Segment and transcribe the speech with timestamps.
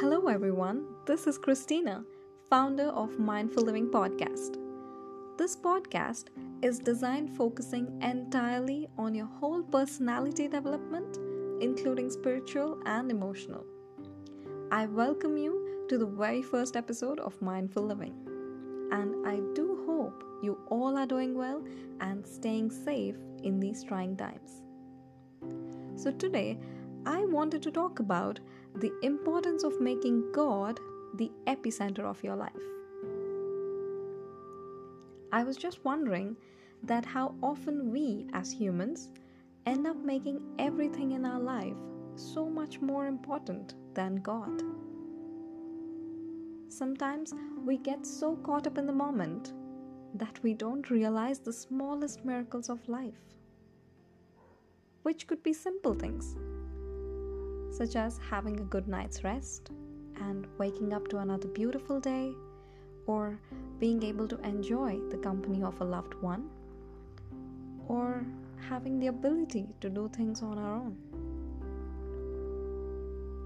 [0.00, 0.86] Hello, everyone.
[1.06, 2.02] This is Christina,
[2.50, 4.58] founder of Mindful Living Podcast.
[5.38, 6.30] This podcast
[6.62, 11.18] is designed focusing entirely on your whole personality development,
[11.62, 13.64] including spiritual and emotional.
[14.72, 18.16] I welcome you to the very first episode of Mindful Living.
[18.90, 21.62] And I do hope you all are doing well
[22.00, 23.14] and staying safe
[23.44, 24.60] in these trying times.
[25.94, 26.58] So, today
[27.06, 28.40] I wanted to talk about
[28.74, 30.80] the importance of making God
[31.14, 32.52] the epicenter of your life.
[35.32, 36.36] I was just wondering
[36.82, 39.10] that how often we as humans
[39.66, 41.76] end up making everything in our life
[42.16, 44.62] so much more important than God.
[46.68, 47.32] Sometimes
[47.64, 49.52] we get so caught up in the moment
[50.14, 53.22] that we don't realize the smallest miracles of life,
[55.02, 56.36] which could be simple things
[57.76, 59.70] such as having a good night's rest
[60.20, 62.32] and waking up to another beautiful day,
[63.06, 63.38] or
[63.78, 66.48] being able to enjoy the company of a loved one,
[67.88, 68.24] or
[68.68, 70.96] having the ability to do things on our own.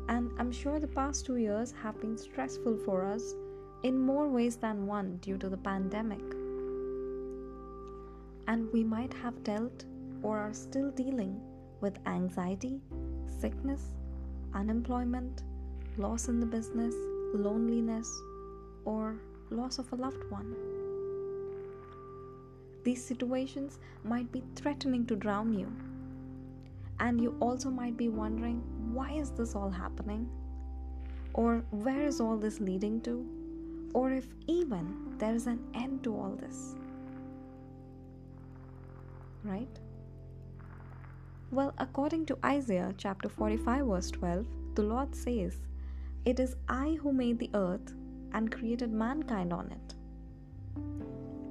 [0.09, 3.35] And I'm sure the past two years have been stressful for us
[3.83, 6.23] in more ways than one due to the pandemic.
[8.47, 9.85] And we might have dealt
[10.23, 11.41] or are still dealing
[11.81, 12.81] with anxiety,
[13.41, 13.98] sickness,
[14.55, 15.43] unemployment,
[15.97, 16.95] loss in the business,
[17.35, 18.11] loneliness,
[18.85, 19.17] or
[19.51, 20.55] loss of a loved one.
[22.85, 25.71] These situations might be threatening to drown you.
[27.01, 30.29] And you also might be wondering why is this all happening?
[31.35, 33.27] Or where is all this leading to?
[33.95, 36.75] Or if even there is an end to all this.
[39.45, 39.79] Right?
[41.51, 45.57] Well, according to Isaiah chapter 45, verse 12, the Lord says,
[46.27, 47.95] It is I who made the earth
[48.33, 49.95] and created mankind on it.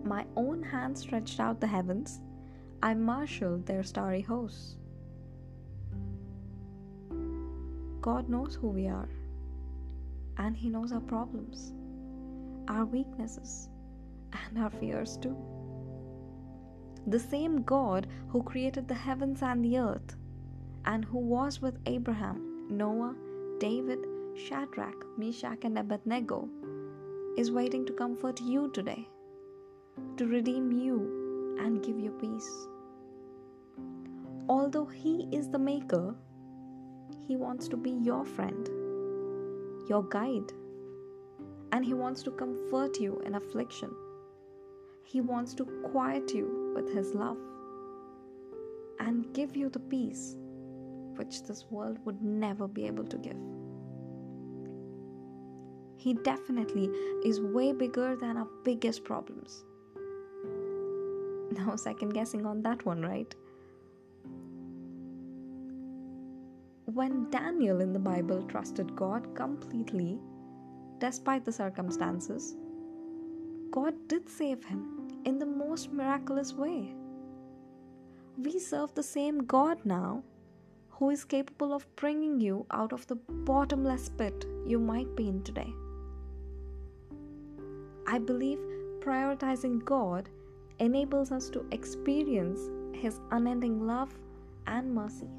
[0.07, 2.21] My own hand stretched out the heavens,
[2.83, 4.77] I marshaled their starry hosts.
[7.99, 9.09] God knows who we are,
[10.37, 11.73] and He knows our problems,
[12.67, 13.69] our weaknesses,
[14.31, 15.35] and our fears too
[17.07, 20.17] the same God who created the heavens and the earth,
[20.83, 23.15] and who was with Abraham, Noah,
[23.59, 23.99] David,
[24.35, 26.49] Shadrach, Meshach, and Abednego,
[27.37, 29.07] is waiting to comfort you today,
[30.17, 32.51] to redeem you and give you peace.
[34.49, 36.13] Although He is the Maker,
[37.25, 38.67] He wants to be your friend,
[39.87, 40.51] your guide,
[41.71, 43.91] and He wants to comfort you in affliction.
[45.05, 47.37] He wants to quiet you with His love
[48.99, 50.35] and give you the peace
[51.15, 53.37] which this world would never be able to give.
[55.97, 56.89] He definitely
[57.25, 59.63] is way bigger than our biggest problems.
[61.57, 63.33] No second guessing on that one, right?
[66.85, 70.19] When Daniel in the Bible trusted God completely,
[70.99, 72.55] despite the circumstances,
[73.71, 76.93] God did save him in the most miraculous way.
[78.37, 80.23] We serve the same God now
[80.89, 85.43] who is capable of bringing you out of the bottomless pit you might be in
[85.43, 85.71] today.
[88.07, 88.59] I believe
[88.99, 90.29] prioritizing God
[90.79, 92.59] enables us to experience
[92.93, 94.13] His unending love
[94.65, 95.29] and mercy.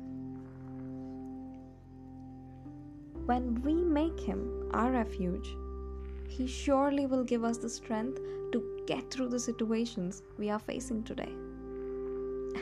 [3.26, 5.54] When we make Him our refuge,
[6.28, 8.20] He surely will give us the strength
[8.52, 11.32] to get through the situations we are facing today.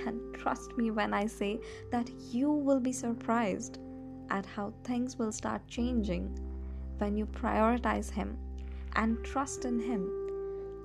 [0.07, 1.61] And trust me when I say
[1.91, 3.79] that you will be surprised
[4.31, 6.39] at how things will start changing
[6.99, 8.39] when you prioritize Him
[8.95, 10.09] and trust in Him,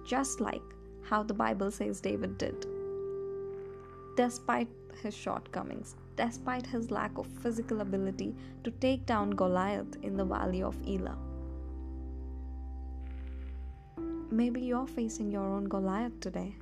[0.06, 0.62] just like
[1.04, 2.66] how the Bible says David did.
[4.18, 4.68] Despite
[5.02, 10.62] his shortcomings, despite his lack of physical ability to take down Goliath in the valley
[10.62, 11.18] of Elah.
[14.34, 16.56] Maybe you're facing your own Goliath today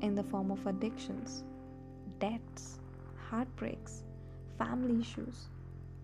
[0.00, 1.44] in the form of addictions,
[2.18, 2.78] debts,
[3.28, 4.04] heartbreaks,
[4.56, 5.48] family issues,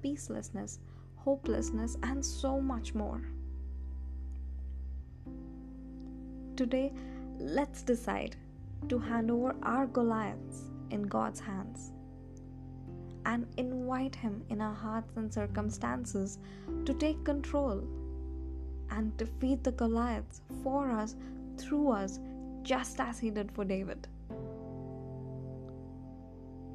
[0.04, 0.76] peacelessness,
[1.16, 3.22] hopelessness, and so much more.
[6.54, 6.92] Today,
[7.38, 8.36] let's decide
[8.90, 11.92] to hand over our Goliaths in God's hands
[13.24, 16.38] and invite Him in our hearts and circumstances
[16.84, 17.82] to take control
[18.90, 21.16] and defeat the Goliaths for us,
[21.58, 22.20] through us,
[22.62, 24.06] just as He did for David.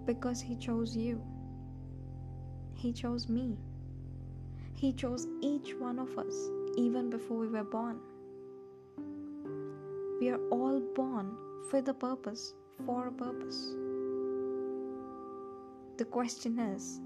[0.05, 1.21] Because He chose you,
[2.75, 3.57] He chose me.
[4.73, 7.99] He chose each one of us even before we were born.
[10.19, 11.35] We are all born
[11.71, 12.53] with a purpose,
[12.85, 13.75] for a purpose.
[15.97, 16.99] The question is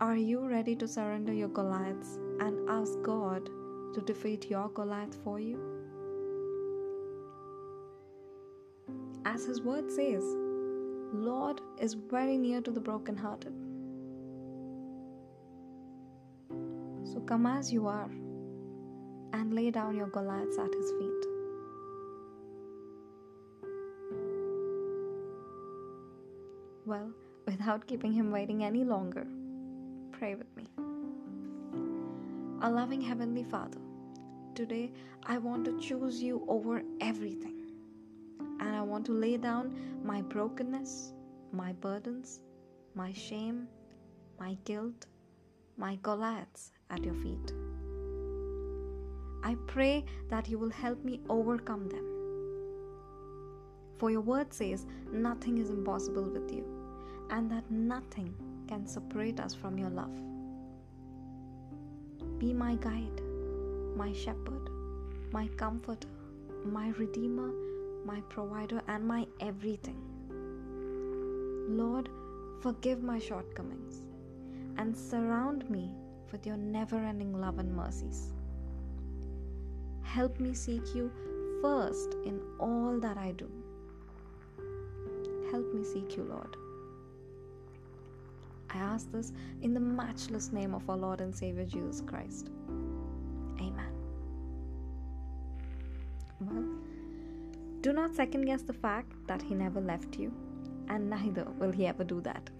[0.00, 3.48] Are you ready to surrender your Goliaths and ask God
[3.94, 5.58] to defeat your Goliath for you?
[9.24, 10.24] As His word says,
[11.12, 13.54] Lord is very near to the brokenhearted.
[17.04, 18.10] So come as you are
[19.32, 21.36] and lay down your Goliaths at His feet.
[26.86, 27.10] Well,
[27.46, 29.26] without keeping him waiting any longer,
[30.12, 30.85] pray with me.
[32.62, 33.78] Our loving Heavenly Father,
[34.54, 34.90] today
[35.26, 37.70] I want to choose you over everything.
[38.40, 41.12] And I want to lay down my brokenness,
[41.52, 42.40] my burdens,
[42.94, 43.68] my shame,
[44.40, 45.04] my guilt,
[45.76, 47.52] my Goliaths at your feet.
[49.44, 52.06] I pray that you will help me overcome them.
[53.98, 56.64] For your word says, nothing is impossible with you
[57.30, 58.34] and that nothing
[58.66, 60.16] can separate us from your love.
[62.38, 63.22] Be my guide,
[63.96, 64.68] my shepherd,
[65.32, 66.08] my comforter,
[66.66, 67.50] my redeemer,
[68.04, 69.96] my provider, and my everything.
[71.68, 72.10] Lord,
[72.60, 74.02] forgive my shortcomings
[74.76, 75.90] and surround me
[76.30, 78.34] with your never ending love and mercies.
[80.02, 81.10] Help me seek you
[81.62, 83.50] first in all that I do.
[85.50, 86.54] Help me seek you, Lord.
[88.76, 89.32] I ask this
[89.62, 92.50] in the matchless name of our Lord and Savior Jesus Christ.
[93.58, 93.92] Amen.
[96.40, 96.64] Well,
[97.80, 100.30] do not second guess the fact that He never left you,
[100.88, 102.50] and neither will He ever do that.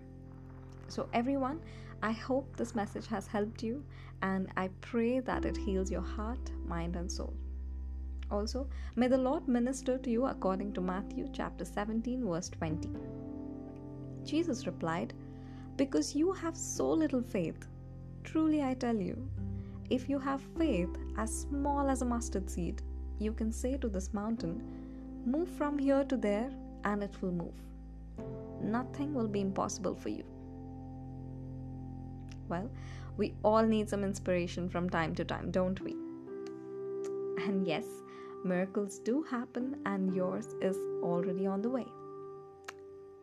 [0.88, 1.60] So, everyone,
[2.02, 3.84] I hope this message has helped you,
[4.22, 7.34] and I pray that it heals your heart, mind, and soul.
[8.30, 12.88] Also, may the Lord minister to you according to Matthew chapter 17, verse 20.
[14.24, 15.12] Jesus replied,
[15.76, 17.66] because you have so little faith.
[18.24, 19.28] Truly, I tell you,
[19.90, 22.82] if you have faith as small as a mustard seed,
[23.18, 24.62] you can say to this mountain,
[25.24, 26.50] Move from here to there,
[26.84, 27.54] and it will move.
[28.62, 30.24] Nothing will be impossible for you.
[32.48, 32.70] Well,
[33.16, 35.92] we all need some inspiration from time to time, don't we?
[37.44, 37.84] And yes,
[38.44, 41.86] miracles do happen, and yours is already on the way.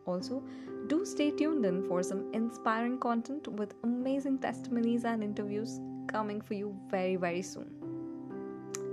[0.06, 0.42] Also,
[0.86, 6.54] do stay tuned in for some inspiring content with amazing testimonies and interviews coming for
[6.54, 7.70] you very, very soon.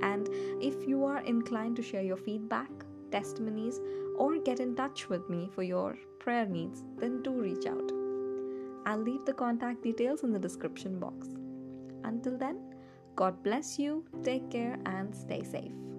[0.01, 0.29] And
[0.61, 2.69] if you are inclined to share your feedback,
[3.11, 3.79] testimonies,
[4.17, 7.91] or get in touch with me for your prayer needs, then do reach out.
[8.85, 11.27] I'll leave the contact details in the description box.
[12.03, 12.59] Until then,
[13.15, 15.90] God bless you, take care, and stay safe.